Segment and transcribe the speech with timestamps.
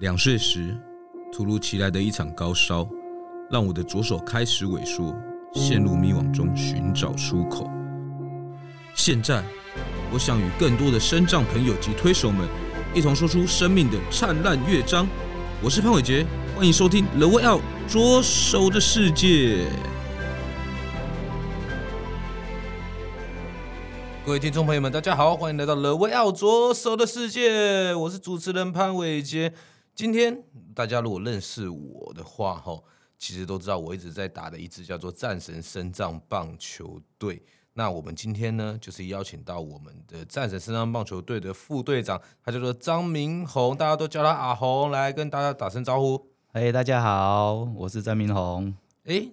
[0.00, 0.74] 两岁时，
[1.30, 2.88] 突如其来的一场高烧，
[3.50, 5.14] 让我的左手开始萎缩，
[5.52, 7.70] 陷入迷惘中寻找出口。
[8.94, 9.44] 现在，
[10.10, 12.48] 我想与更多的身障朋友及推手们，
[12.94, 15.06] 一同说出生命的灿烂乐章。
[15.62, 16.24] 我是潘伟杰，
[16.56, 19.26] 欢迎收听《The Out 左手的世界》。
[24.24, 29.52] 各位听众朋友们，大家好，欢迎来到《The Out 左手的世界》，我是主持人潘伟杰。
[30.00, 30.42] 今天
[30.74, 32.82] 大家如果认识我的话，哈，
[33.18, 37.42] 其实都知道我一直在打的一支叫做战神身障棒球队。
[37.74, 46.30] 那我们今天呢，就是邀请到我们的战神身障棒球队的副队长，他叫做张明宏，大家都叫他阿宏，来跟大家打声招呼。
[46.54, 48.74] 嘿，大家好，我是张明宏。
[49.04, 49.28] 哎，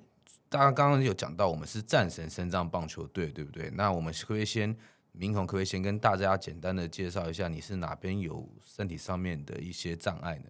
[0.49, 3.71] 大家刚刚有讲到我们是战神身障棒球队，对不对？
[3.76, 4.76] 那我们可不可以先？
[5.17, 10.49] 铭宏，可不可以先跟大家简单的介绍一下，你是哪边有身体上面的一些障碍呢？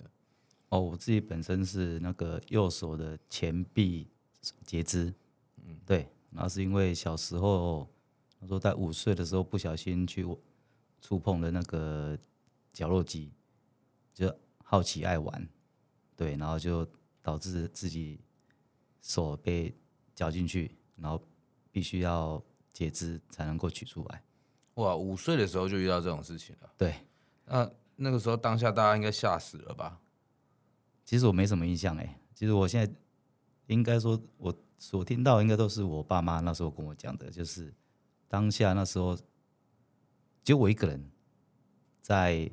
[0.69, 4.09] 哦，我自己本身是那个右手的前臂
[4.65, 5.13] 截肢，
[5.63, 7.89] 嗯，对，那是因为小时候，
[8.37, 10.27] 他说在五岁的时候不小心去
[11.01, 12.19] 触碰了那个
[12.73, 13.31] 绞肉机，
[14.13, 15.47] 就好奇爱玩，
[16.17, 16.85] 对，然后就
[17.21, 18.19] 导致自己
[19.01, 19.73] 手被
[20.13, 21.25] 绞进去，然后
[21.71, 24.21] 必须要截肢才能够取出来。
[24.77, 26.69] 哇，五岁的时候就遇到这种事情了。
[26.77, 26.95] 对，
[27.45, 29.99] 那那个时候当下大家应该吓死了吧？
[31.03, 32.93] 其实我没什么印象哎，其实我现在
[33.67, 37.73] 应该说，我所听到应该都是我爸妈那时候跟我讲的，就是
[38.27, 39.17] 当下那时候
[40.43, 41.09] 就我一个人
[42.01, 42.51] 在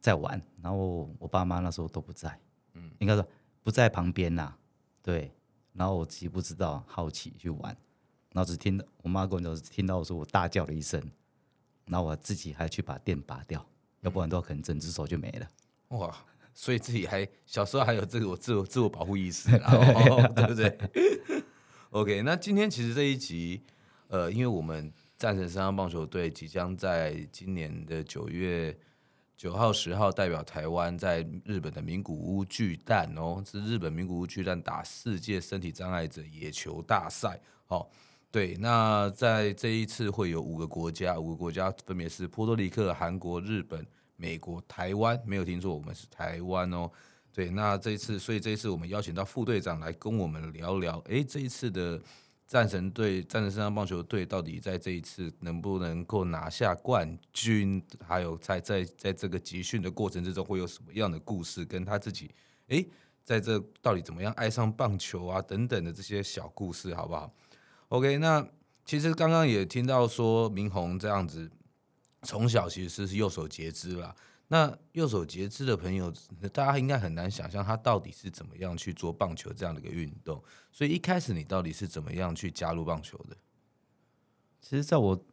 [0.00, 2.38] 在玩，然后我爸妈那时候都不在，
[2.74, 3.26] 嗯，应该说
[3.62, 4.52] 不在旁边呐，
[5.00, 5.32] 对，
[5.72, 7.74] 然后我自己不知道，好奇去玩，
[8.32, 11.02] 然后只听到我妈跟我讲，听到我说我大叫了一声。
[11.84, 13.64] 那我自己还去把电拔掉，
[14.00, 15.48] 要不然的话可能整只手就没了。
[15.98, 16.16] 哇！
[16.54, 19.48] 所以自己还小时候还有这个我自我自我保护意识，
[20.36, 20.78] 对不对
[21.88, 23.62] ？OK，那今天其实这一集，
[24.08, 28.78] 呃，因为我们战神身障棒球队即将在今年的九月
[29.34, 37.90] 九号、十号代表台湾在日本的名古屋巨蛋哦，是日本名古屋巨蛋打世界身体障碍者野球大赛，好。
[38.32, 46.90] 对，那在这一次会有五个国家，五个国家分别是波多黎各、韩国、日本、美国、台湾，没有听错，我们是台湾哦。
[47.30, 52.00] 对，那这一次，所以这一次我们邀请到副队长来跟我们聊聊，哎，这一次的
[52.46, 57.82] 战神队、战神身障棒球队到底在这一次能不能够拿下冠军？
[58.00, 61.66] 还有在在在这个集训的过程之中会有什么样的故事？
[61.66, 62.30] 跟他自己，
[62.68, 62.82] 哎，
[63.22, 65.42] 在这到底怎么样爱上棒球啊？
[65.42, 67.30] 等等的这些小故事，好不好
[67.92, 68.48] ？OK，那
[68.86, 71.50] 其实刚刚也听到说明宏这样子，
[72.22, 74.16] 从小其实是右手截肢啦。
[74.48, 76.10] 那右手截肢的朋友，
[76.54, 80.42] 大家应该很难想象他到底是怎么样去做棒球这样的一个运动。
[80.70, 83.36] 所以一开始你到底是怎么样去加入棒球的？
[84.62, 85.24] 其实，在我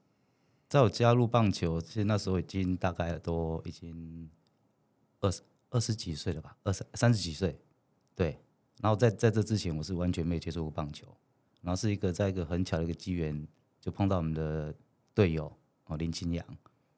[0.67, 4.29] 在我加入棒球，其实那时候已经大概都已经
[5.21, 7.57] 二十二十几岁了吧，二十三十几岁。
[8.15, 8.37] 对，
[8.81, 11.07] 然后在在这之前，我是完全没有接触过棒球。
[11.61, 13.47] 然后是一个在一个很巧的一个机缘，
[13.79, 14.73] 就碰到我们的
[15.13, 15.51] 队友
[15.85, 16.45] 哦林清阳，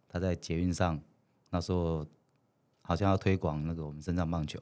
[0.07, 1.01] 他在捷运上
[1.49, 2.05] 那时候
[2.81, 4.59] 好像要推广那个我们身障棒球，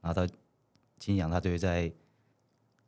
[0.00, 0.32] 然后他
[0.98, 1.92] 清阳他就会在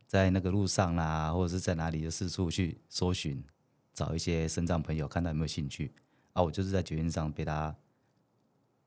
[0.06, 3.44] 在那个路上啦，或者是在哪里的四处去搜寻，
[3.92, 5.92] 找一些身障朋友，看他有没有兴趣。
[6.32, 7.74] 啊，我就是在捷运上被他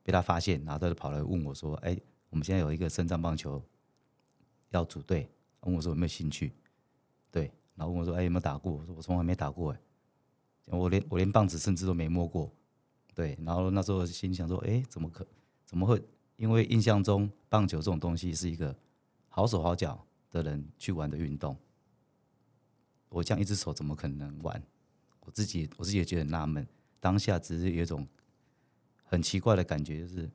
[0.01, 2.00] 被他发现，然后他就跑来问我说：“哎，
[2.30, 3.63] 我们现在有一个身障棒球
[4.69, 5.30] 要组队，
[5.62, 6.53] 问我说有没有兴趣？”
[7.30, 7.51] 对。
[7.80, 9.80] 然后问我说：“哎，有没有打过？”我说：“我从来没打过，哎，
[10.66, 12.52] 我连我连棒子甚至都没摸过。”
[13.16, 15.26] 对，然后那时候心想说：“哎，怎么可
[15.66, 16.04] 怎么会？
[16.36, 18.76] 因为印象中棒球这种东西是一个
[19.30, 21.56] 好手好脚的人去玩的运动，
[23.08, 24.62] 我这样一只手怎么可能玩？
[25.22, 26.68] 我自己我自己也觉得很纳闷。
[27.00, 28.06] 当下只是有一种
[29.04, 30.30] 很奇怪的感觉，就是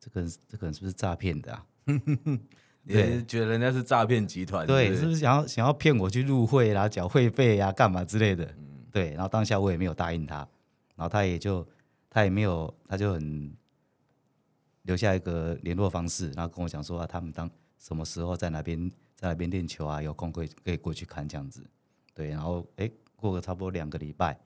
[0.00, 1.66] 这个人这个人是不是诈骗的啊？”
[2.86, 8.44] 也觉得人家是诈骗集团，对，是不是想要想要骗我去入会啦、缴会费呀、干嘛之类的？
[8.44, 10.36] 嗯、对，然后当下我也没有答应他，
[10.94, 11.66] 然后他也就
[12.08, 13.52] 他也没有，他就很
[14.82, 21.64] 留下一个联络方式，然后跟我讲说啊，他们当什么时候在哪边在哪边练球啊，有空可以可以过去看这样子。
[22.14, 24.38] 对，然后哎，过个差不多两个礼拜，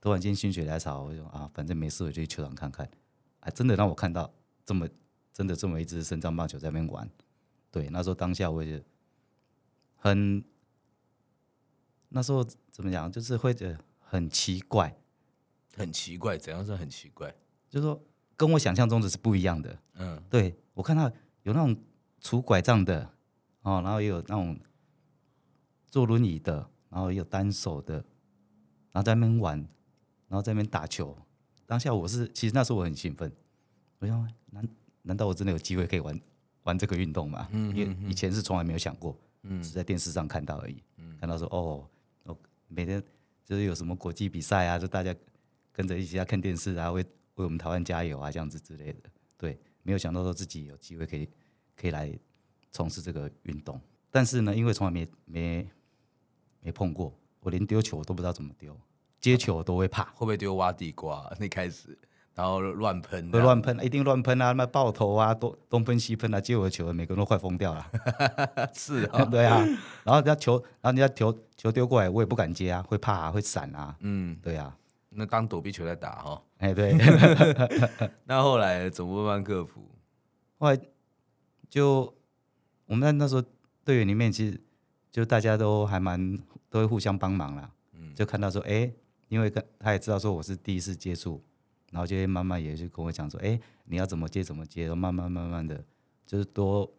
[0.00, 2.86] 突然间心血来潮，我就啊，反正没事，我就去球场看看，
[3.40, 4.30] 还真的让我看到
[4.66, 4.86] 这么
[5.32, 7.08] 真的这么一支身障棒球在那边玩。
[7.70, 8.82] 对，那时候当下我也
[9.96, 10.42] 很，
[12.08, 14.96] 那时候怎么讲，就是会觉得很奇怪，
[15.76, 17.34] 很奇怪，怎样是很奇怪？
[17.68, 18.02] 就是说
[18.36, 19.78] 跟我想象中的是不一样的。
[19.94, 21.10] 嗯，对，我看到
[21.42, 21.76] 有那种
[22.20, 23.10] 拄拐杖的，
[23.62, 24.58] 哦，然后也有那种
[25.86, 27.94] 坐轮椅的，然后也有单手的，
[28.92, 29.58] 然后在那边玩，
[30.28, 31.16] 然后在那边打球。
[31.66, 33.30] 当下我是，其实那时候我很兴奋，
[33.98, 34.66] 我想，难
[35.02, 36.18] 难道我真的有机会可以玩
[36.68, 37.48] 玩这个运动嘛？
[37.50, 41.88] 嗯，因为以前是从来没有想过，嗯，只在电视上看到而已，嗯，看到说哦，
[42.24, 42.36] 哦，
[42.68, 43.02] 每天
[43.42, 45.14] 就是有什么国际比赛啊，就大家
[45.72, 47.02] 跟着一起在看电视啊，为
[47.36, 51.26] 为我们台湾加油啊，这样子之类的，对，没有想到说自己有机会可以
[51.74, 52.12] 可以来
[52.70, 53.80] 从事这个运动，
[54.10, 55.66] 但是呢，因为从来没没
[56.60, 58.78] 没碰过，我连丢球都不知道怎么丢，
[59.18, 61.34] 接球都会怕，会不会丢挖地瓜？
[61.40, 61.96] 那开始。
[62.38, 64.52] 然后乱喷，会乱喷，一定乱喷啊！
[64.52, 67.84] 那爆头啊，东东喷西喷啊，接我的球，每个人都快疯掉了。
[68.72, 69.58] 是啊， 对啊。
[70.04, 73.96] 然后人家球，然后人家球球丢过来，我也不敢接啊，会怕啊，会闪啊。
[74.02, 74.72] 嗯，对啊。
[75.08, 76.40] 那当躲避球在打哈。
[76.58, 76.96] 哎，对。
[78.24, 79.90] 那后来怎么慢慢克服？
[80.58, 80.78] 后来
[81.68, 82.14] 就
[82.86, 83.42] 我们在那时候
[83.84, 84.60] 队员里面，其实
[85.10, 86.38] 就大家都还蛮
[86.70, 87.68] 都会互相帮忙啦。
[87.94, 88.92] 嗯，就看到说，哎，
[89.26, 91.42] 因为跟他也知道说我是第一次接触。
[91.90, 95.84] 然后就会慢慢也去跟我讲说，哎，你要怎么接怎么接，慢慢慢慢的，
[96.26, 96.90] 就是多，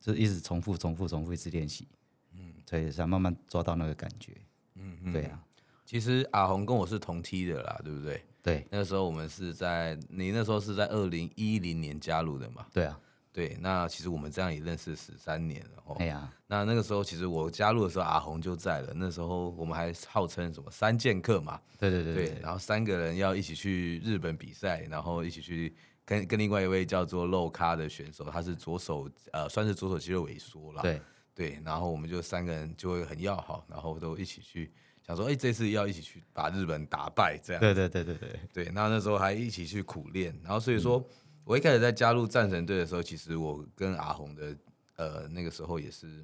[0.00, 1.86] 就一直重复重复重复一直练习，
[2.34, 4.32] 嗯，所以才慢慢抓到那个感觉，
[4.74, 5.44] 嗯嗯，对啊。
[5.84, 8.22] 其实阿红跟我是同梯的啦，对不对？
[8.42, 12.66] 对，那个时候我们是在你那时候是在二零一零年加入的嘛？
[12.72, 13.00] 对啊。
[13.30, 15.96] 对，那其实我们这样也认识十三年了哦。
[16.00, 18.92] 哎呀，那那个时候其实我加入的时候，阿红就在了。
[18.96, 21.60] 那时候我们还号称什么三剑客嘛？
[21.78, 22.38] 对对对。
[22.42, 25.72] 然后三个人要一起去日本比赛，然后一起去
[26.04, 30.82] 跟跟另外一位叫做肉咖的选手，他是左手呃算是左手肌肉萎缩了。
[30.82, 31.00] 对
[31.32, 34.72] 对，然后我们就三个人就会很要好，然后都一起去
[35.06, 37.60] 想说，哎，这次要一起去把日本打败这样。
[37.60, 38.64] 对对对对对对。
[38.74, 40.98] 那那时候还一起去苦练，然后所以说。
[40.98, 41.14] 嗯
[41.48, 44.54] 我一开始在加入战神队的时候，其实我跟阿红的
[44.96, 46.22] 呃那个时候也是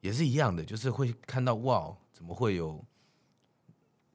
[0.00, 2.80] 也是一样的，就是会看到哇，怎么会有，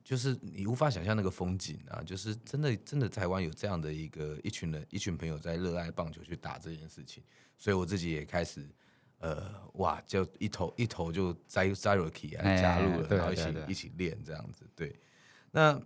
[0.02, 7.22] 就是你无法想象那个风景啊，就是真的真的台湾有这样的一个一群人一群朋友在热爱棒球去打这件事情，
[7.58, 8.66] 所以我自己也开始
[9.18, 14.66] 呃哇，就一头一头就栽栽入去啊，加入了，然后一起一起练这样子。
[14.78, 14.98] 对，
[15.52, 15.78] 那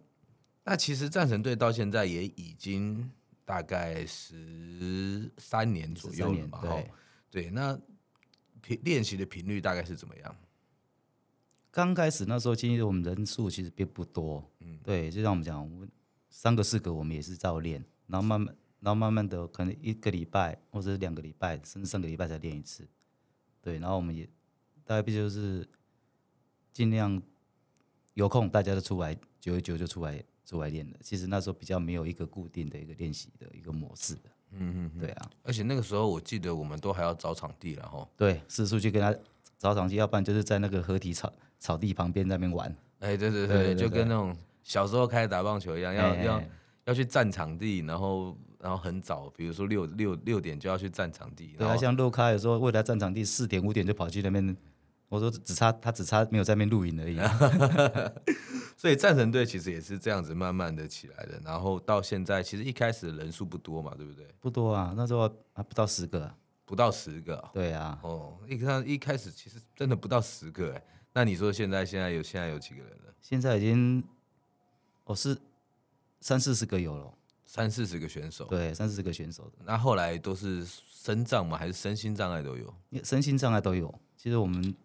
[0.63, 3.09] 那其实战神队到现在也已经。
[3.45, 6.91] 大概十三年左右了嘛，对，
[7.29, 7.79] 对，那
[8.61, 10.35] 频练习的频率大概是怎么样？
[11.69, 15.89] 刚开始那时候，其实我们人数其实并不多，嗯，对，就像我们讲，我们
[16.29, 22.87] 三个四个，我们也是照练，然后慢慢，然后慢慢的，可能一个礼拜或者是两个礼拜，甚至三个礼拜才练一次，
[23.61, 24.25] 对，然后我们也
[24.85, 25.67] 大概必须就是
[26.71, 27.21] 尽量
[28.13, 30.23] 有空，大家都出来，久一久就出来。
[30.45, 39.15] 出来练的，其实那时候比较没有一个固定的一个练习的一个模式的，嗯嗯，对啊，而且那个时候我记得我们都还要找场地，然后对，四处去跟他
[39.57, 44.07] 找场地，要不然就是在那个合体草草地旁边那边玩，哎，对对对，就跟。
[44.07, 46.43] 那种小时候开始打棒球一样，要要
[46.85, 54.55] 要去占场地，然后然后很早，比如说六六六点就要去占场地，对啊，像路卡有时候为了占场地，四点五点就跑去那边。
[55.13, 57.15] 我说只差他只差没有在那边录影而已，
[58.75, 64.25] 所以战神队其实也是这样子慢慢的起来的，然后到现在其实一开始人数不多嘛，对不对？
[64.39, 66.33] 不多啊，那时候还不到十个，
[66.65, 67.47] 不到十个。
[67.53, 70.83] 对啊，哦，一看一开始其实真的不到十个哎，
[71.13, 73.13] 那你说现在现在有现在有几个人了？
[73.21, 74.03] 现在已经
[75.03, 75.37] 哦是
[76.21, 77.13] 三四十个有了，
[77.45, 79.47] 三四十个选手，对，三四十个选手。
[79.63, 81.55] 那后来都是身障吗？
[81.55, 82.73] 还是身心障碍都有？
[83.03, 83.93] 身心障碍都有。
[84.17, 84.75] 其实我们。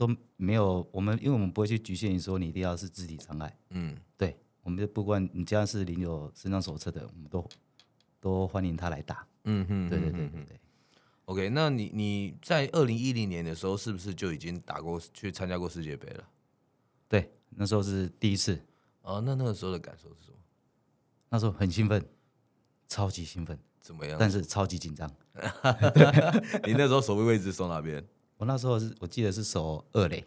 [0.00, 7.46] 都没有，我们因为我们不会去局限于说你一定要是肢体障碍，嗯，对，我们就不管你家是领有身障手册的，我们都
[8.18, 10.60] 都欢迎他来打，嗯哼，对对对对对。
[11.26, 16.24] OK，那你你在二零一零年的时候是不是就已经打过去参加过世界杯了？
[17.06, 18.58] 对，那时候是第一次。
[19.02, 20.38] 哦，那那个时候的感受是什么？
[21.28, 22.02] 那时候很兴奋，
[22.88, 24.16] 超级兴奋，怎么样？
[24.18, 25.06] 但是超级紧张。
[26.64, 28.02] 你那时候守备位置守哪边？
[28.40, 30.24] 我那时候是我记得是守二垒，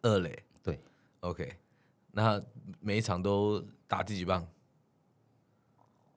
[0.00, 0.80] 二垒对
[1.20, 1.54] ，OK，
[2.10, 2.42] 那
[2.80, 4.40] 每一场都打第几棒？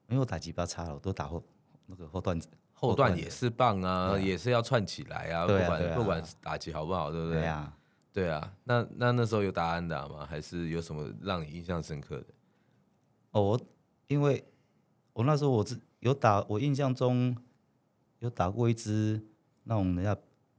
[0.08, 1.44] 因为我打击比较差了，我都打后
[1.84, 7.40] 那个后段子，后段也是棒啊，啊也是要串起来啊，啊，不管啊，不管打击好不好，对不对？
[7.40, 7.76] 对啊，
[8.14, 10.24] 对啊，那那那时候有打安打吗？
[10.24, 12.26] 还是有什么让你印象深刻的？
[13.32, 13.60] 哦，我
[14.06, 14.42] 因为
[15.12, 17.36] 我那时候我是有打，我印象中
[18.20, 19.22] 有打过一支
[19.64, 20.16] 那种人家。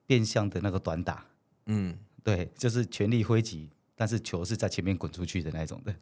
[0.07, 1.23] 变相的那个短打，
[1.67, 5.93] 嗯，对，就是全力挥击，但是球是在前面滚出去的那种的，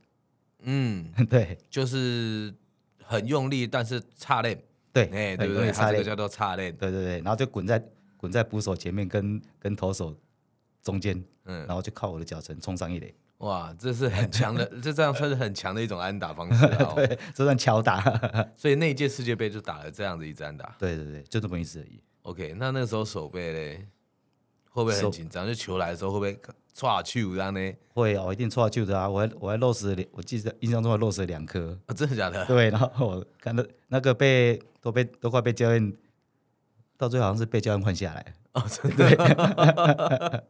[0.62, 2.54] 嗯， 对，就是
[3.04, 4.58] 很用力，但是差练，
[4.94, 5.72] 对，哎，对不对？
[5.72, 7.84] 他这个叫做差练，对对对，然后就滚在
[8.16, 10.16] 滚在捕手前面跟跟投手
[10.82, 13.14] 中间，嗯，然后就靠我的脚程冲上一垒。
[13.40, 16.94] 哇，这是很强的， 这这样算是很强的一种安打方式啊！
[16.96, 18.00] 对，这算敲打。
[18.56, 20.74] 所以那一届世界杯就打了这样子一支安打。
[20.80, 22.02] 对对对，就这么意思而已。
[22.22, 23.88] OK，那那个时候守备嘞，
[24.76, 25.48] 会不会很紧张？
[25.48, 26.38] 就球来的时候会不会
[26.74, 27.74] 抓球这样呢？
[27.94, 29.08] 会哦，一定抓球的啊！
[29.10, 31.80] 我还我还漏失了，我记得印象中还漏失了两颗。
[31.86, 32.44] 啊，真的假的？
[32.46, 35.94] 对，然后我看到那个被都被都快被教练，
[36.98, 38.36] 到最后好像是被教练换下来。
[38.52, 40.44] 哦，真的？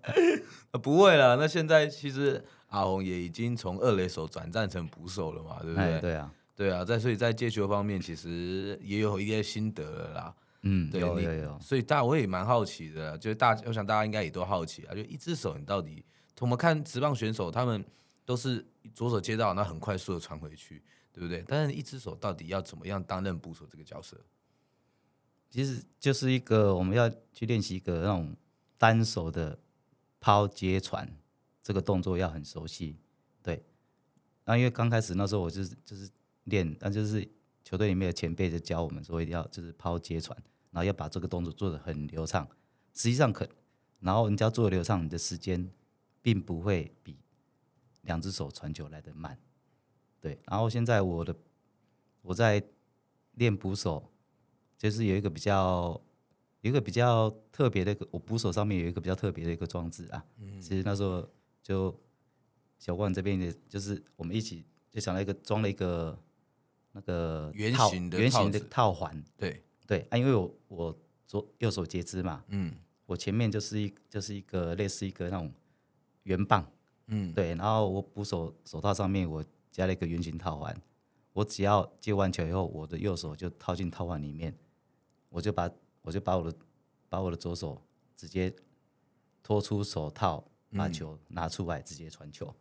[0.81, 2.43] 不会了，那现在其实。
[2.69, 6.01] 阿红也已经从二垒手转战成捕手了嘛，对不对？
[6.01, 10.35] 对啊，对啊，在所以在接球方面，其实也有一些心得了啦。
[10.65, 11.59] 嗯，对，有有有。
[11.61, 16.03] 所以大我也蛮好奇的，就是大，我想大家应该也都好奇啊，就一只手你到底，
[16.41, 17.83] 我们看职棒选手，他们
[18.25, 21.43] 都是左手接到，那很快速的传回去，对不对？
[21.47, 24.19] 但是一只手到底要怎么样担任捕手这个角色？
[25.49, 28.35] 其实就是一个我们要去练习一个那种
[28.77, 29.57] 单手的
[30.19, 31.09] 抛接传。
[31.61, 32.95] 这个动作要很熟悉，
[33.41, 33.65] 对。
[34.43, 36.07] 那因为刚开始那时候我就是就是
[36.43, 37.27] 练，那就是
[37.63, 40.37] 球队里面的前辈就教我们说一定要就是抛接传，
[40.75, 42.45] 然后要把这个动作做得很流畅。
[42.93, 43.47] 实际上可，
[44.01, 45.71] 然后人家做的流畅，你的时间
[46.21, 47.17] 并不会比
[48.01, 49.39] 两只手传球来的慢，
[50.19, 50.37] 对。
[50.47, 51.33] 然后现在我的
[52.21, 52.61] 我在
[53.35, 54.11] 练捕手，
[54.77, 56.01] 就是有一个比较
[56.59, 60.25] 有一个比较特别的一个，我捕手上面有一个比较特别的一个装置啊。
[60.37, 60.61] 嗯。
[60.61, 61.25] 其实那时候。
[61.65, 61.99] 就
[62.77, 66.15] 小冠这边的，就是我们一起就想到一个装了一个
[66.91, 72.73] 那个圆形的圆形的套环，对对啊，因为我我左右手截肢嘛，嗯，
[73.05, 75.51] 我前面就是一就是一个类似一个那种
[76.23, 76.65] 圆棒，
[77.07, 80.75] 嗯，对，然后我捕手手套上面我加了一个圆形套环，
[81.33, 84.55] 我只要接完球以后，我的右手就套进套环里面，
[85.29, 85.69] 我就把
[86.01, 86.57] 我就把我的
[87.09, 87.81] 把我的左手
[88.15, 88.53] 直接
[89.43, 90.43] 脱出手套。
[90.75, 92.53] 把球拿出来直接传球。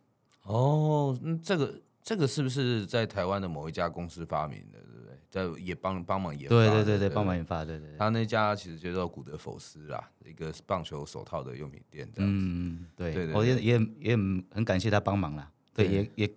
[0.43, 4.79] 哦，那这个这个是不是在台湾的某一家公司发明的？
[5.35, 6.49] 在也帮帮忙研发。
[6.49, 7.97] 对对对对，帮忙研发，对对对。
[7.97, 12.31] 他那家其实就叫做古德否斯啦，一个棒球手套的用品店这样。
[12.33, 14.15] 嗯，对对，我也也也
[14.51, 15.51] 很感谢他帮忙啦。
[15.73, 16.35] 对，也也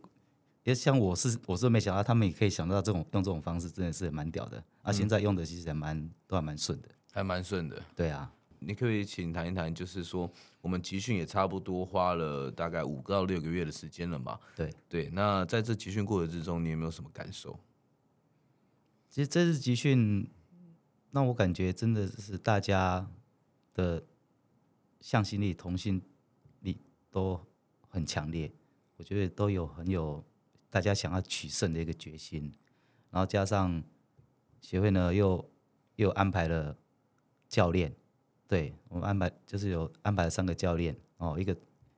[0.65, 4.63] 也像我是我是没想到他们也可以想到这种用这种方式，真的是蛮屌的。
[4.83, 7.81] 啊，现在用的其实还蛮都还蛮顺的，还蛮顺的。
[7.95, 8.31] 对啊。
[8.61, 10.29] 你可以请谈一谈，就是说
[10.61, 14.37] 我们集训也差不多花了大概五到六个月的时间了嘛？
[14.57, 15.09] 对对。
[15.13, 17.57] 那在这集训过程之中，你有没有什么感受？
[19.09, 20.31] 其实这次集训
[21.11, 23.11] 让我感觉真的是大家
[23.75, 24.05] 的
[25.01, 26.03] 向心力、同心
[26.61, 26.79] 力
[27.11, 27.41] 都
[27.89, 28.53] 很强烈，
[28.97, 30.23] 我觉得都有很有
[30.71, 32.53] 大家想要取胜的一个决心，
[33.11, 33.83] 然后加上
[34.61, 35.51] 协会呢又
[35.97, 36.77] 又安排了
[37.49, 37.95] 教练。
[38.47, 41.53] 对，我们安排就是有安排了三个教练哦，一个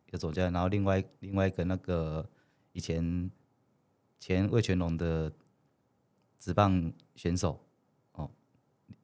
[0.06, 2.28] 一个总教练，然后另外另外一个那个
[2.72, 3.30] 以前
[4.18, 5.32] 前魏全龙的
[6.40, 7.64] 职棒选手
[8.14, 8.28] 哦，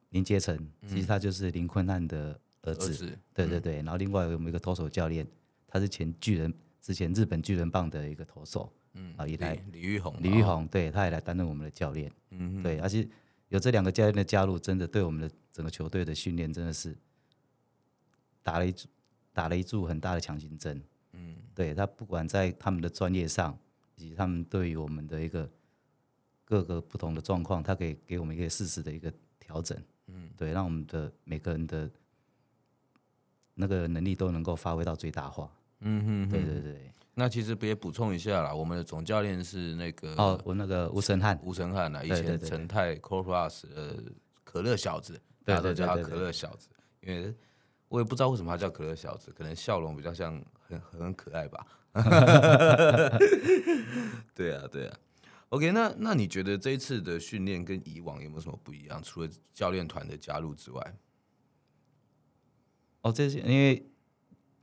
[0.08, 3.18] 林杰成，其实他就是林坤汉的儿子，儿子。
[3.32, 5.24] 对对对，然后另外我们一个投手教练，
[5.68, 13.06] 他是前巨人之前日本巨人棒的一个投手，嗯，啊也来李玉红，李玉红，对，他也来担任我们的教练，嗯，对，而且
[13.50, 16.96] 有这两个教练的加入，真的对我们的整个球队的训练真的是。
[18.42, 18.88] 打了一注，
[19.32, 20.80] 打了一注很大的强心针。
[21.14, 23.58] 嗯，对，他不管在他们的专业上，
[23.96, 25.50] 以及他们对于我们的一个
[26.46, 29.76] 各个不同的状况，他可以给我们一个适时的一个调整。
[30.06, 31.90] 嗯，对，让我们的每个人的
[33.52, 35.52] 那个能力都能够发挥到最大化。
[35.80, 36.90] 嗯哼，哼，对对对。
[37.12, 44.02] 那其实别补充一下啦，我们的总教练是那个哦，我那个吴成汉，吴成汉啊，以前成泰 Core Plus 的
[44.44, 46.70] 可乐小子，大家都叫他可乐小子，
[47.02, 47.34] 因为。
[47.88, 51.64] 我也不知道为什么他叫可乐小子，可能笑容比较像很很可爱吧。
[54.34, 54.98] 对啊，对啊。
[55.50, 59.02] OK，那那你觉得这一次的训练跟以往有没有什么不一样？
[59.02, 60.96] 除了教练团的加入之外，
[63.02, 63.88] 哦，这些因为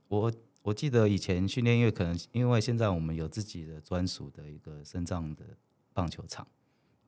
[0.08, 5.56] 我我记得以前训练，因为可能因为现在我们有自己的专属的一个身障的
[5.92, 6.46] 棒球场，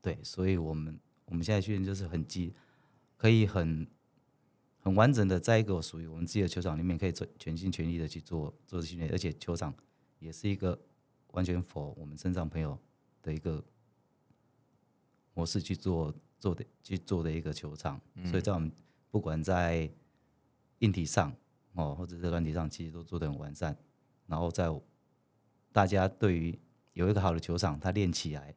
[0.01, 2.55] 对，所以我们我们现在训练就是很基，
[3.17, 3.87] 可以很。
[4.79, 9.75] 很完整的，在一个属于我们自己的球场里面，可以做全心全意的去做做训练，而且球场
[10.21, 10.81] 也是一个
[11.33, 12.79] 完全 for 我们身障朋友
[13.27, 13.63] 的一个
[15.35, 18.71] 模式去做做的去做的一个球场，嗯、所以在我们
[19.11, 19.91] 不管在
[20.79, 21.35] 硬体上
[21.73, 23.77] 哦，或者是软体上，其实都做的很完善。
[24.27, 24.69] 然后在
[25.73, 26.57] 大家对于
[26.93, 28.55] 有一个好的球场，他练起来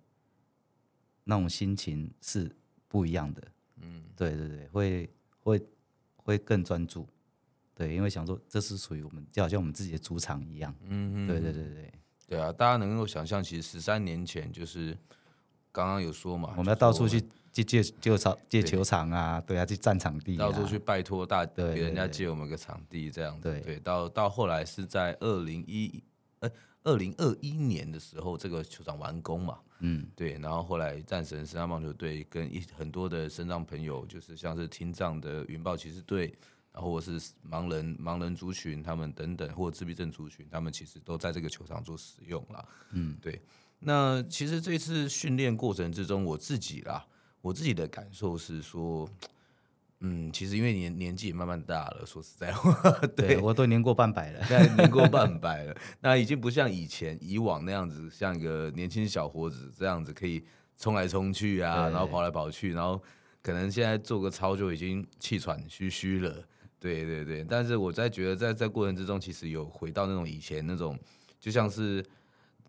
[1.23, 2.55] 那种心情是
[2.87, 3.51] 不一样的。
[3.77, 5.09] 嗯，对对对，会
[5.39, 5.67] 会
[6.15, 7.07] 会更专注。
[7.73, 10.75] 对，因为想说这是属于我们，就好像我们自己的主场一样。
[10.81, 11.93] 嗯嗯，对对对对，
[12.29, 14.95] 对啊，大家能够想象，其实十三年前就是
[15.71, 17.19] 刚刚有说嘛，我们要到处去
[17.51, 23.41] 借借借场借球场啊，对，对啊，去占场地，到处去拜托大给人家借我们个场地这样子。
[23.41, 26.03] 对，对，对，对，到到后来是在二零一
[26.41, 26.49] 呃
[26.83, 29.57] 二零二一年的时候，这个球场完工嘛。
[29.79, 36.31] 嗯，对，然后后来战神身障棒球队跟一很多的身障朋友，就是像是听障的云豹骑士队。
[36.79, 37.19] 然后或是
[37.51, 42.65] 盲人、盲人族群，他们等等，或者自闭症族群，他们其实都在这个球场做使用了。
[42.91, 43.41] 嗯，对。
[43.79, 47.05] 那其实这次训练过程之中，我自己啦，
[47.41, 49.09] 我自己的感受是说，
[49.99, 52.71] 嗯，其实因为年年纪也慢慢大了，说实在话，
[53.13, 54.45] 对，对我都年过半百了，
[54.77, 60.41] 年过半 百了，那已经不像以前以往那样子，像一个年轻小伙子这样子可以
[60.77, 63.01] 冲来冲去啊，然后跑来跑去，然后
[63.41, 66.45] 可能现在做个操就已经气喘吁吁了。
[66.79, 70.97] 对对对，但是我在觉得在在过程之中，其实有回到那种以前那种，
[71.37, 72.01] 就像是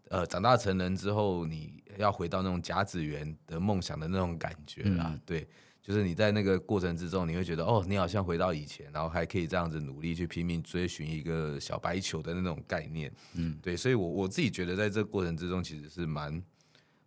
[0.08, 5.12] 呃长大成人之后，你要回到那种甲子园的梦想的那种感觉啦。
[5.14, 5.46] 嗯、对，
[5.80, 13.12] 就是你在那个过程之中，你会觉得哦，你好像回到以前，然后还可以这样子努力去拼命追寻一个小白球的那种概念。
[13.34, 16.42] 嗯，对，所以我我自己觉得在这个过程之中，其实是蛮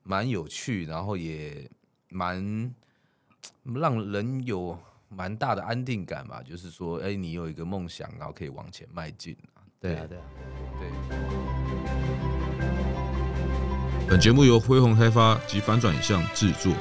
[0.04, 1.70] 蛮有趣，然后也
[2.08, 2.74] 蛮
[3.76, 4.80] 让人有。
[5.16, 9.62] 蛮大的安定感吧，就是说，哎，你有一个梦想，然后可以往前迈进啊。
[9.80, 10.24] 对啊，对啊，
[10.80, 10.90] 对。
[14.08, 16.74] 本节目由恢宏开发及反转影像制作。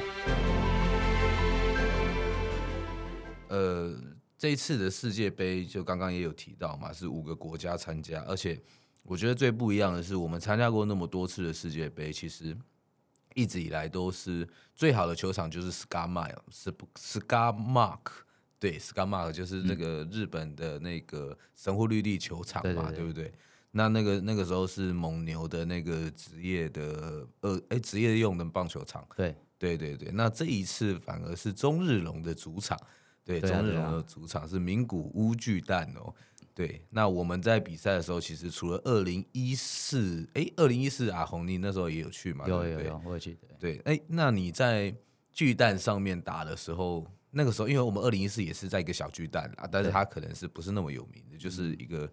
[3.49, 3.95] 呃，
[4.37, 8.59] 这一次的世界杯，就刚刚也有提到嘛，是五个国家参加，而且
[9.03, 12.57] 我觉得最不一样的是，我们参加过那么多次的世界杯，其实。
[13.35, 17.99] 一直以来都是最好的球场，就是 Scar Mile，是 Scar Mark，
[18.59, 23.31] 对，Scar Mark 就是那个日本的那个神户绿地球场嘛，对，不对？
[23.71, 30.11] 那那个那个时候是蒙牛的那个职业的呃，哎，职业用的棒球场，对，对对对。
[30.11, 32.79] 那这一次反而是中日龙的主场，
[33.25, 36.13] 对，对啊、中日龙的主场是名古屋巨蛋哦。
[36.55, 42.47] 对，那我们在比赛的时候，其实除了二零一四，哎，二零一四啊红你那时候也有去嘛？
[42.47, 43.47] 有有有，我记得。
[43.59, 44.95] 对，哎，那你在
[45.31, 52.07] 巨蛋上面打的时候，那个时候，因为我们二零一四也是在一个小巨蛋啊，但是它可能是不是那么有名的，就是一个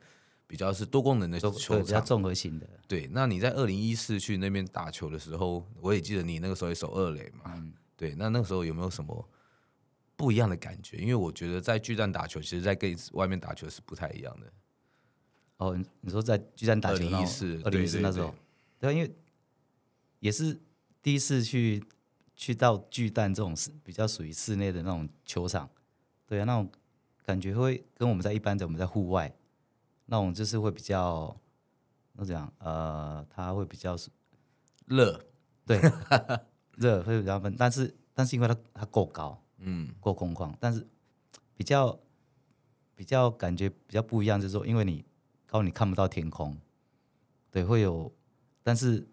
[0.47, 2.67] 比较是多功能的球场，比较综合性的。
[2.89, 7.53] 对，那你在二零一四去那边打球的时候，我也记得你那个时候也守二垒嘛。
[7.57, 9.29] 嗯、对，那那个时候有没有什么？
[10.21, 14.53] 不一样的感觉，因为我觉得在巨蛋打球，其实在跟外面打球是不太一样的。
[15.57, 18.35] 哦，你说在巨蛋打球，二零一四，二零一四那时候，
[18.79, 19.11] 对，因为
[20.19, 20.61] 也是
[21.01, 21.83] 第一次去
[22.37, 25.71] 去到巨蛋这种是比较属于室内的那种球场，
[26.27, 26.71] 对啊，那种
[27.25, 29.35] 感觉会跟我们在一般的我们在户外
[30.05, 31.35] 那种就是会比较，
[32.13, 32.53] 那怎样？
[32.59, 33.97] 呃，它会比较
[34.85, 35.19] 热，
[35.65, 35.81] 对，
[36.77, 39.43] 热会比较闷，但是但是因为它它够高。
[39.61, 40.87] 嗯，够空旷，但是
[41.57, 41.99] 比较
[42.95, 45.05] 比较感觉比较不一样，就是说，因为你
[45.47, 46.57] 高，你看不到天空，
[47.51, 48.13] 对，会有，
[48.63, 49.07] 但是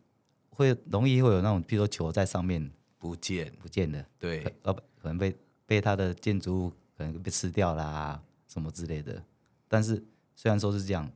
[0.49, 3.53] 会容易会有那种，比如说球在上面不见。
[3.59, 9.23] 不见的，对，呃可能被被它的建筑物可能被吃掉啦，什么之类的。
[9.67, 10.03] 但是
[10.35, 11.09] 虽然说是这样，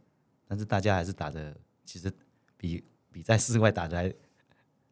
[0.47, 2.11] 但是大家还是打的，其实
[2.57, 4.13] 比比在室外打的还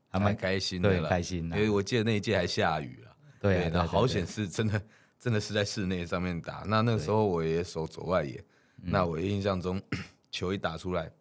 [0.08, 1.43] 还蛮开心的，对，开心。
[1.45, 3.09] 因为我记得那一届还下雨了。
[3.39, 4.82] 对，那好险是真的，
[5.17, 6.63] 真的是在室内上面打。
[6.67, 8.43] 那那个时候我也守左外野，
[8.75, 9.82] 那我印象中
[10.30, 11.12] 球一打出来，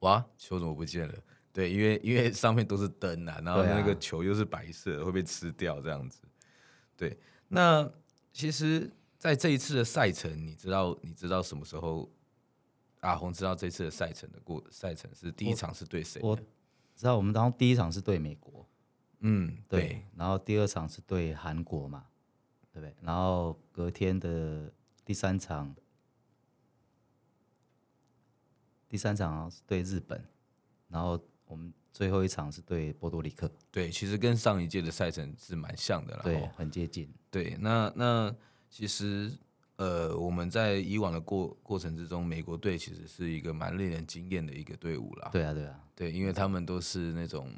[0.00, 1.14] 哇，球怎么不见了？
[1.52, 6.20] 对，因为因为上面都是灯啊，然后那个球又是白色，会被吃掉这样子。
[6.96, 7.90] 对，那
[8.32, 12.10] 其实在这一次的赛程，你知道你知道什么时候？
[13.00, 16.20] 阿红知道这次的赛程的过赛程是第一场是对谁？
[16.20, 16.34] 我
[16.96, 18.67] 知道，我们当中第一场是对美国。
[19.20, 22.06] 嗯，对，对，然后第二场是对韩国嘛，
[22.72, 22.94] 对不对？
[23.02, 24.72] 然后隔天的
[25.04, 25.74] 第三场，
[28.88, 30.24] 第三场是对日本，
[30.88, 33.50] 然后我们最后一场是对波多黎克。
[33.72, 37.12] 对，其实跟上一届的赛程是蛮像的啦，对，很接近。
[37.28, 38.32] 对，那那
[38.70, 39.32] 其实
[39.76, 45.30] 呃，我们在以往的过过程之中，美国队其实是一个蛮令人惊艳的一个队伍啦。
[45.32, 47.50] 对啊，对啊，对，因为他们都是那种。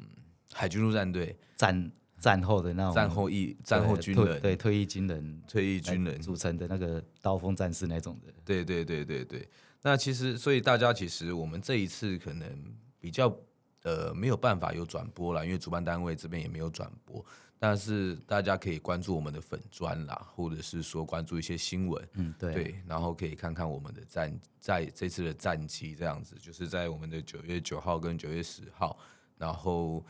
[0.53, 1.37] 海军陆战队。
[1.57, 5.41] 战战后的那种战后役战后军人，对退役军人。
[5.47, 6.21] 退役军人。
[6.21, 9.47] 组成的那个刀锋战士那种的，对对对对对。
[9.81, 12.47] 那其实，所以大家其实我们这一次可能
[12.99, 13.35] 比较
[13.83, 17.25] 呃没有办法有转播了，因为主办单位这边也没有转播。
[17.57, 28.97] 但是大家可以关注我们的粉砖啦，或者是说关注一些新闻，嗯，对，对，然后可以看看我们的战，在这次的战绩这样子，就是在我们的九月九号跟九月十号，
[29.37, 30.03] 然后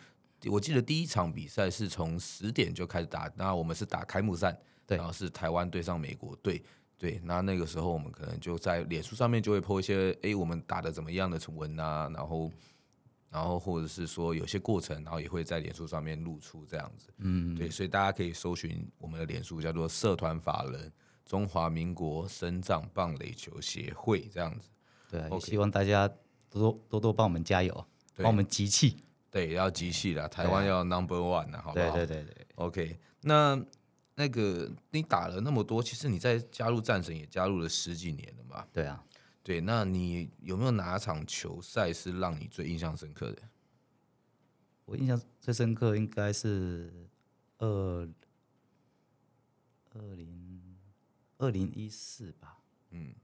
[0.50, 6.64] 我记得第一场比赛是从十点就开始打，那我们是打开幕战，对，然后是台湾对上美国队。
[6.98, 12.52] 对，那那个时候我们可能就在脸书上面就会 po 一些，哎，我们打的怎么样的文啊，然后，
[13.32, 17.08] 然后或者是说有些过程，然后也会在脸书上面露出这样子。
[17.18, 20.92] 嗯，对，所以大家可以搜寻我们的脸书，叫做社团法人
[21.26, 24.70] 中华民国生长棒垒球协会这样子。
[25.10, 26.08] 对，也希望大家
[26.52, 27.86] 多多多多帮我们加油，
[28.18, 28.98] 帮我们集气。
[29.32, 31.96] 对，要集气了，台湾要 number one 了，好不好？
[31.96, 32.48] 对对对对。
[32.56, 33.66] OK，那。
[34.14, 38.68] 那个你打了那么多，其实你在加入战神也加入了十几年了嘛？
[38.72, 39.04] 对啊，
[39.42, 43.42] 对，那你有没有哪场球赛是让你最印象深刻的？
[44.86, 47.10] 我印象最深刻应该是
[47.58, 48.08] 二
[49.94, 50.78] 二零
[51.38, 52.60] 二零一四吧。
[52.90, 53.16] 嗯，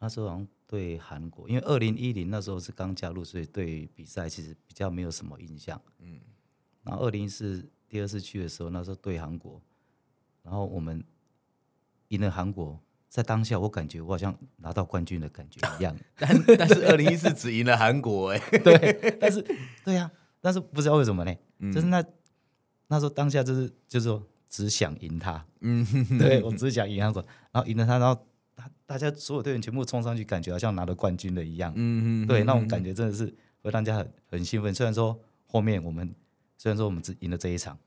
[0.00, 5.80] 那时候好像对韩国，因为二零一零那时候是刚加入，所以对比赛其实比较没有什么印象。
[6.00, 6.18] 嗯，
[6.82, 9.62] 然后二零一四第二次去的时候，那时候对韩国。
[10.42, 11.04] 然后我们
[12.08, 15.94] 赢了韩国，在当下我感觉我好像拿到冠军的感觉一样。
[16.16, 19.44] 但但是二零一四只赢了韩国哎， 对，但是
[19.84, 21.36] 对呀、啊，但是不知道为什么呢？
[21.58, 22.02] 嗯、就是那
[22.86, 25.84] 那时候当下就是就是说只想赢他，嗯，
[26.18, 28.26] 对我只想赢韩国，然后赢了他，然后
[28.60, 33.26] 大大家所有队员全部冲上去，感觉好像拿了冠军的一样，嗯嗯，对，那种感觉真的是
[33.62, 34.74] 会让大家很很兴奋。
[34.74, 36.14] 虽然说后面我们
[36.58, 37.78] 虽然说我们只赢了这一场，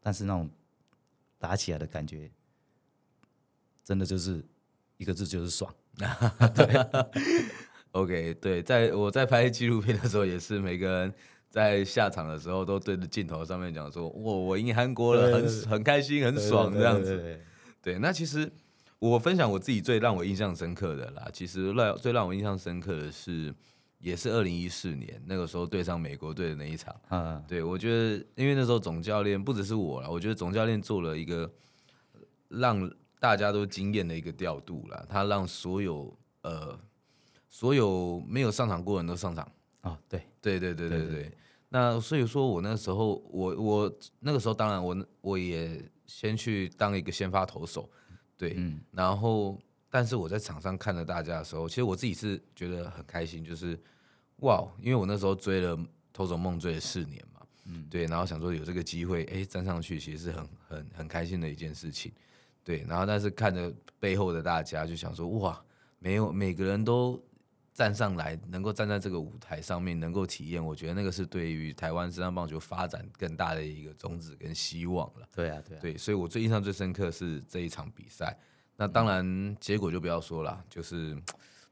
[0.00, 0.50] 但是那种。
[1.36, 2.30] 打起来的感觉，
[3.84, 4.42] 真的就是
[4.96, 5.70] 一个字，就是爽。
[6.54, 6.86] 对，
[7.92, 11.14] OK，对，在我在拍纪录片的时候，也是每个人
[11.50, 17.38] 在下场的时候都对着镜头上面讲说：“我，我赢韩国了，很很开心，很爽。”这样子。
[17.82, 18.50] 对，那其实
[19.10, 23.54] 我分享我自己最让我印象深刻的啦，其实让最让我印象深刻的是。
[24.00, 31.50] 也是二零一四年那个时候对上美国队的那一场，嗯，对，我觉得因为那时候总教练不只是我了，我觉得总教练做了一个
[32.48, 32.86] 让
[33.18, 36.78] 大家都惊艳的一个调度了，他让所有呃
[37.48, 39.42] 所有没有上场过的人都上场。
[39.80, 41.32] 啊、哦，对，对对对对对，对，对，
[41.70, 47.88] 那所以说我那时候我我那个时候当然我我也先去当一个先发投手，
[48.36, 49.58] 对，嗯，然后
[49.90, 53.78] 但是我在场上看着大家的时候，其实我自己是觉得很开心，就是。
[54.38, 55.78] 哇，因为我那时候追了
[56.12, 62.12] 偷走梦追了四年嘛，嗯，对，然后想说有这个机会，哎，站上去其实是很很很开心的一件事情，
[62.64, 65.64] 对，然后但是看着背后的大家，就想说哇，
[66.00, 67.18] 没有每个人都
[67.74, 75.28] 站上来，能够站在这个舞台上面，能够体验，我觉得那个是对于台湾职棒棒球发展更大的一个宗旨跟希望了。
[75.34, 78.34] 对啊，对啊，对，所以我最印象最深刻是这一场比赛。
[78.76, 81.14] 那当然结果就不要说了，就是。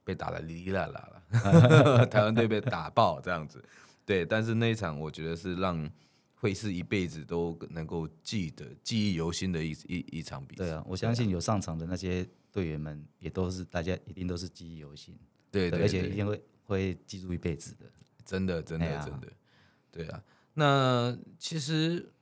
[0.05, 3.65] 被打的哩哩啦啦了， 台湾队被打爆这样子，
[4.05, 5.88] 对，但是那一场我觉得是让
[6.35, 10.65] 会是一辈子都能够记得、记忆犹新的一一一场比赛。
[10.65, 15.17] 对啊，我相信有上场的那些队员们也都是大家一定都是记忆犹新，
[15.53, 17.87] 对，而且一定会会记住一辈子的。
[18.25, 19.33] 真的，真的，真的，
[19.93, 20.25] 对啊。
[20.55, 22.12] 那其实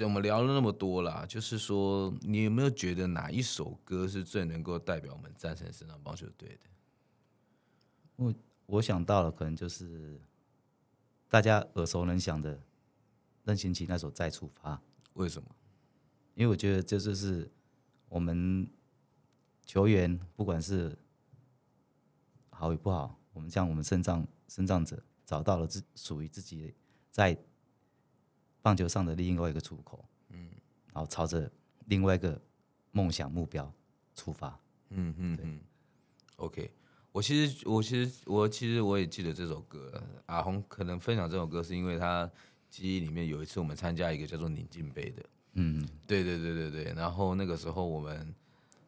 [0.00, 6.60] 我们聊了那么多啦，就是说你有没有觉得哪一首歌是最能够代表我们战神身上棒球队的？
[8.16, 8.34] 我
[8.66, 10.20] 我想到了，可能就是
[11.28, 12.60] 大家耳熟能详的
[13.44, 14.76] 任贤齐那首《再出发》。
[15.14, 15.48] 为什么？
[16.34, 17.48] 因为我觉得这就是
[18.08, 18.68] 我们
[19.64, 20.96] 球员，不管是
[22.54, 26.74] 好与不好，我们像我们身障身障者，找到了自属于自己
[27.10, 27.36] 在
[28.62, 30.04] 棒球上的另外一个出口。
[30.30, 30.50] 嗯，
[30.92, 31.50] 然后朝着
[31.86, 32.40] 另外一个
[32.92, 33.70] 梦想目标
[34.14, 34.58] 出发。
[34.90, 35.60] 嗯嗯嗯
[36.36, 36.70] ，OK。
[37.12, 40.02] 我其实，我其实，我其实我也记得这首歌。
[40.26, 42.28] 阿红可能分享这首歌，是因为他
[42.68, 45.22] 记忆里面有一次我们参加一个叫做宁静杯的。
[45.52, 46.92] 嗯，对对对对对。
[46.94, 48.34] 然后那个时候我们，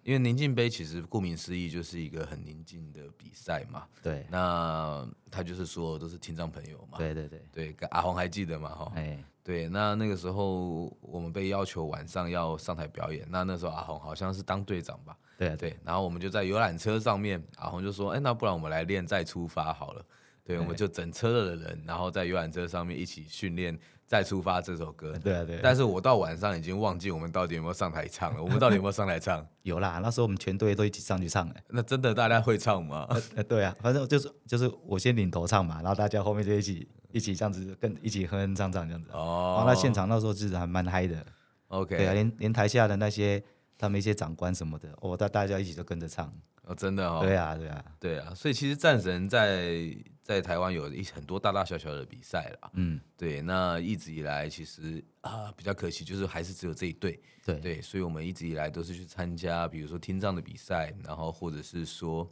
[0.07, 3.89] 因为宁静杯其实顾名思义就是一个很宁静的比赛嘛。
[4.01, 4.25] 对。
[4.31, 6.97] 那他就是说都是听障朋友嘛。
[6.97, 7.45] 对对对。
[7.53, 8.69] 对，阿红还记得嘛？
[8.69, 8.93] 哈。
[8.95, 9.19] 哎。
[9.43, 13.27] 对，那那个时候我们被要求晚上要上台表演。
[13.29, 15.17] 那那时候阿红好像是当队长吧。
[15.37, 20.05] 对啊，对，然后我们就在游览车上面，阿红就说：“哎，那不然我们来练再出发好了。”
[20.47, 25.13] 对，我们就整车的人，然后在游览车上面一起训练再出发这首歌。
[25.19, 25.59] 对啊，对。
[25.61, 28.43] 但是我到晚上已经忘记我们到底有没有上台唱了。
[28.43, 29.45] 我们到底有没有上台唱？
[29.63, 31.53] 有啦，那时候我们全队都一起上去唱。
[31.71, 33.07] 那真的大家会唱吗？
[33.35, 39.11] 呃，对啊，反正就是就是我先领头唱嘛，然后大家后面就一起一起这样子跟一起哼哼唱唱这样子。
[39.13, 39.57] 哦。
[39.59, 41.27] 然后那现场那时候其实还蛮嗨的。
[41.69, 43.43] OK，对啊，连连台下的那些
[43.77, 46.33] 他们一些长官什么的，哦，大大家一起都跟着唱。
[46.63, 47.21] 哦，真的哦。
[47.25, 49.93] 对啊，对啊，对啊，所以其实战神在
[50.27, 52.71] 在台湾有一很多大大小小的比赛了。
[52.75, 57.21] 嗯，对，那一直以来其实啊比较可惜，就是还是只有这一队。
[57.45, 62.29] 对对，所以我们一直以来都是去参加，比如说听障的比赛，然后或者是说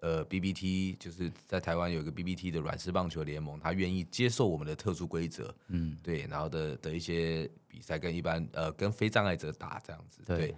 [0.00, 5.54] 呃 BBT，就是在台湾有一个 BBT 的软式棒球联盟，他愿意接受我们的特殊规则。
[5.68, 10.22] 嗯，对，然后的的一些比赛跟一般呃跟非障碍者打这样子。
[10.24, 10.54] 对，对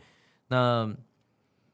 [0.46, 0.96] 那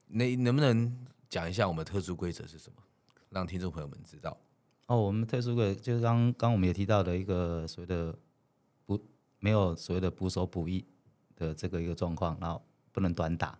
[0.06, 1.06] 那能不能？
[1.28, 2.82] 讲一下我们特殊规则是什么，
[3.30, 4.38] 让听众朋友们知道。
[4.86, 8.16] 哦，我们特殊的就是刚刚我们也提到的一个所谓的
[8.84, 9.00] 不
[9.38, 10.84] 没有所谓的捕手捕役
[11.36, 13.58] 的这个一个状况，然后不能短打，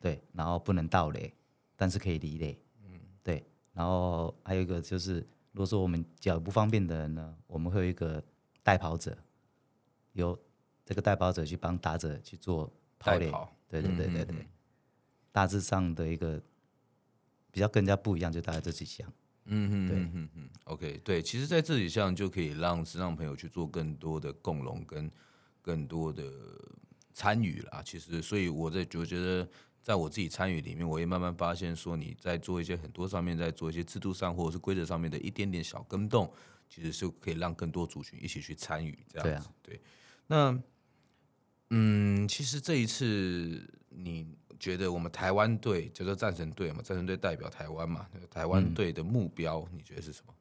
[0.00, 1.34] 对，然后不能倒垒，
[1.76, 5.20] 但是可以离垒，嗯，对，然后还有一个就是，
[5.52, 8.22] 如果说我们脚不方便的人呢，我们会有一个
[8.62, 9.16] 代跑者，
[10.12, 10.38] 由
[10.84, 13.30] 这个代跑者去帮打者去做跑垒，
[13.68, 14.46] 对对对对对，嗯嗯嗯
[15.32, 16.40] 大致上的一个。
[17.52, 19.10] 比较跟人家不一样，就大概这几项。
[19.46, 25.10] 嗯嗯，对，嗯嗯，OK，对，其实，在这几项就可以让时尚朋友去做更多的共融跟
[25.62, 26.32] 更多的
[27.12, 27.82] 参与啦。
[27.84, 29.48] 其实，所以我在就觉得，
[29.82, 36.32] 在我自己参与里面，我也慢慢发现，说你在做一些很多上面，在做一些制度上或者是规则上面的一点点小更动，
[36.68, 39.48] 其实是可以让更多族群一起去参与这样子。
[39.62, 39.80] 对啊，对。
[40.26, 40.62] 那，
[41.70, 44.26] 嗯，其实这一次你。
[44.58, 50.34] 觉得我们台湾队叫做战神队嘛，战神队代表台湾嘛，台湾队的目标、嗯、你觉得是什么？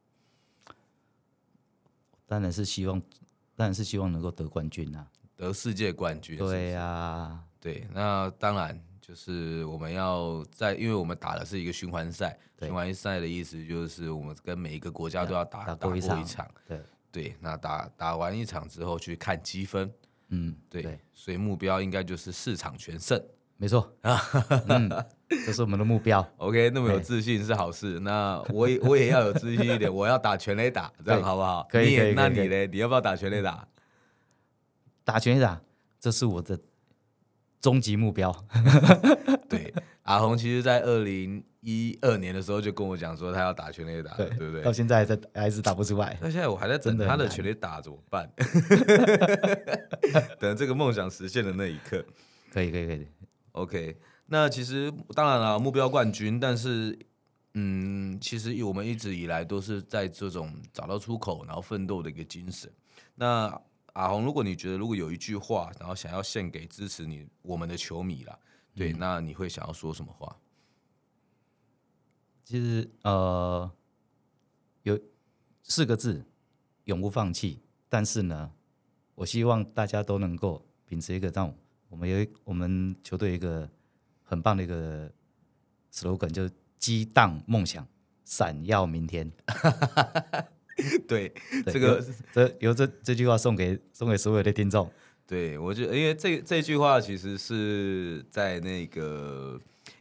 [2.25, 3.01] 当然是希望，
[3.55, 6.37] 当然是希望能够得冠军啊，得世界冠军。
[6.37, 16.81] 对呀、啊，对，那当然就是我们要在，因为我们打的是一个循环赛，循环赛的意思就是我们跟每一个国家都要打打过一场，对。
[17.11, 19.89] 对，那打打完一场之后去看积分，
[20.27, 20.99] 嗯，对，对。
[21.13, 23.17] 所以目标应该就是四场全胜。
[23.57, 24.21] 没错啊，
[24.67, 24.89] 嗯，
[25.45, 26.19] 这是我们的目标。
[26.37, 27.99] OK，那么有自信是好事。
[28.01, 31.65] 那我也我也要有自信一点， 我要打全垒打，这样好不好？
[31.69, 32.13] 可以。
[32.13, 32.65] 那你呢？
[32.67, 33.65] 你要不要打全垒打？
[35.05, 35.61] 打全垒打，
[35.99, 36.59] 这是我的
[37.61, 38.35] 终极目标。
[39.47, 44.61] 对，阿红其实，在二零一二年的时候就跟我讲说，他要打全垒打，对不对？
[44.63, 46.17] 到现在还在还是打不出来。
[46.21, 48.29] 那现在我还在等他的全垒打怎么办？
[50.39, 52.03] 等这个梦想实现的那一刻，
[52.51, 53.07] 可以，可以，可以。
[53.55, 56.99] OK，那其实当然了，目标冠军，但是，
[57.53, 62.69] 嗯，其实我们一直以来都是在这种找到出口，然后奋斗的一个精神。
[63.15, 63.61] 那
[63.93, 68.37] 阿红，如果你觉得如果有一句话，然后想要献给支持你我们的球迷啦，
[68.75, 70.35] 对，嗯、那你会想要说什么话？
[72.43, 73.71] 其实呃，
[74.83, 74.99] 有
[75.63, 76.25] 四个字，
[76.83, 77.61] 永不放弃。
[77.87, 78.51] 但是呢，
[79.15, 81.57] 我希望大家都能够秉持一个这种。
[81.95, 83.69] 我们有一我们球队一个
[84.21, 85.09] 很棒的一个
[85.93, 87.87] slogan，就是激荡梦想，
[88.25, 89.31] 闪耀明天。
[91.07, 91.29] 对，
[91.63, 94.91] 对，这个这由这这句话送给送给所有的听众。
[95.25, 99.57] 对，我觉得，因为这这句话其实是在那个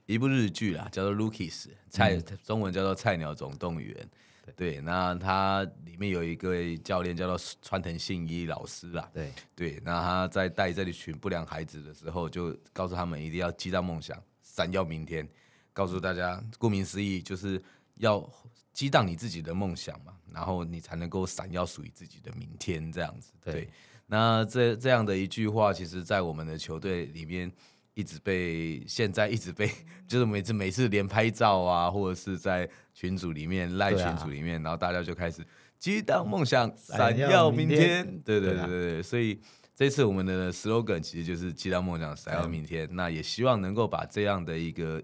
[0.07, 3.95] 一部日剧啦，叫做《Rookies》，菜中文叫做《菜鸟总动员》。
[4.53, 9.11] 对，那他里面有一个教练叫做川藤信一老师啦。
[9.13, 15.29] 对对，那他在带这里群不良孩子的时候，就告诉他们一定要激荡梦想，闪耀明天。
[15.73, 17.61] 告诉大家，顾名思义，就是
[17.97, 18.29] 要
[18.73, 22.93] 激荡你自己的梦想嘛，然后你才能够闪耀属于自己的明天。
[22.93, 23.53] 这样子，对。
[23.53, 23.69] 对
[24.07, 27.51] 那这这样的一句话，其实在我们的球队里面。
[27.95, 29.71] 一直被现在一直被
[30.07, 35.45] 就是每次每次连拍照啊，或者是在群组里面赖群组里面，然后大家就开始
[35.79, 38.05] 激荡梦想，闪耀明天。
[38.25, 39.41] 对对对对，所以
[39.75, 42.89] 这次我们的 slogan 其实就是激荡梦想，闪耀明天。
[42.93, 45.03] 那也希望能够把这样的一个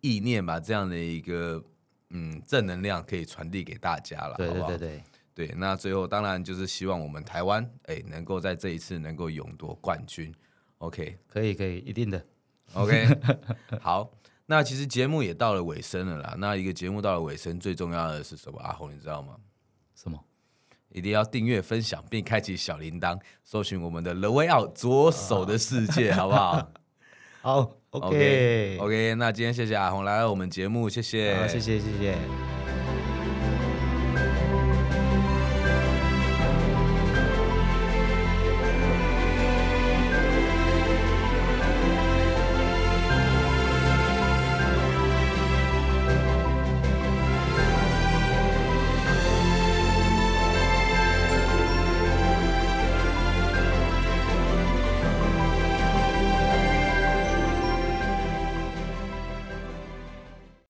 [0.00, 1.62] 意念，把这样的一个
[2.10, 4.68] 嗯正能量可以传递给大家了，好不好？
[4.68, 5.02] 对对
[5.34, 10.34] 对，那最后当然就是希望我们台湾哎能够在这一次能够勇夺冠军。
[10.78, 12.24] OK，可以，可以，一定的。
[12.74, 13.06] OK，
[13.80, 14.10] 好，
[14.46, 16.34] 那其实节目也到了尾声了啦。
[16.38, 18.58] 那一个节目到了尾声，最重要的是什么？
[18.60, 19.36] 阿红，你知道吗？
[19.94, 20.18] 什么？
[20.90, 26.70] 一定要订阅、分享并开启小铃铛，搜寻我们的 The Way Out 左手的世界，好不好？
[27.42, 32.55] 好 okay, 那今天谢谢阿红来到我们节目，谢谢，谢谢，谢谢。